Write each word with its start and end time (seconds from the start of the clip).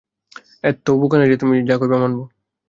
এতও 0.63 0.93
বোকা 1.01 1.17
না 1.19 1.25
যে, 1.31 1.35
তুমি 1.37 1.55
যা 1.69 1.75
কইবা 1.81 1.97
মানবো। 1.97 2.23